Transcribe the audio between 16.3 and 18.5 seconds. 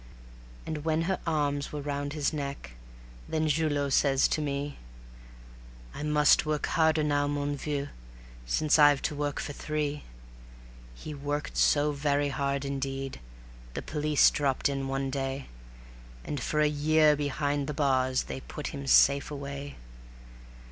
for a year behind the bars they